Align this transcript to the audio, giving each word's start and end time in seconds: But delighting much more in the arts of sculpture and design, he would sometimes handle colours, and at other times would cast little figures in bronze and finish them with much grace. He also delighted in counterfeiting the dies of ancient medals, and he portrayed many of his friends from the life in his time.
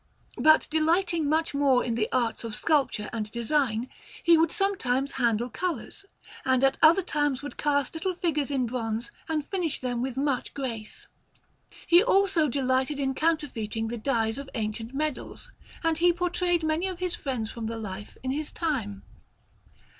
But 0.39 0.67
delighting 0.71 1.29
much 1.29 1.53
more 1.53 1.85
in 1.85 1.93
the 1.93 2.09
arts 2.11 2.43
of 2.43 2.55
sculpture 2.55 3.07
and 3.13 3.29
design, 3.29 3.87
he 4.23 4.35
would 4.35 4.51
sometimes 4.51 5.11
handle 5.11 5.47
colours, 5.47 6.05
and 6.43 6.63
at 6.63 6.79
other 6.81 7.03
times 7.03 7.43
would 7.43 7.55
cast 7.55 7.93
little 7.93 8.15
figures 8.15 8.49
in 8.49 8.65
bronze 8.65 9.11
and 9.29 9.45
finish 9.45 9.79
them 9.79 10.01
with 10.01 10.17
much 10.17 10.55
grace. 10.55 11.05
He 11.85 12.01
also 12.01 12.49
delighted 12.49 12.99
in 12.99 13.13
counterfeiting 13.13 13.89
the 13.89 13.97
dies 13.99 14.39
of 14.39 14.49
ancient 14.55 14.91
medals, 14.95 15.51
and 15.83 15.99
he 15.99 16.11
portrayed 16.11 16.63
many 16.63 16.87
of 16.87 16.97
his 16.97 17.13
friends 17.13 17.51
from 17.51 17.67
the 17.67 17.77
life 17.77 18.17
in 18.23 18.31
his 18.31 18.51
time. 18.51 19.03